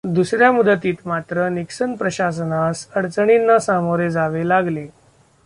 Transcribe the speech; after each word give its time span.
दुसऱ्या 0.05 0.51
मुदतीत 0.51 0.93
मात्र 1.05 1.49
निक्सन 1.49 1.93
प्रशासनास 1.93 2.87
अडचणींना 2.95 3.59
सामोरे 3.59 4.09
जावे 4.09 4.47
लागले. 4.49 4.87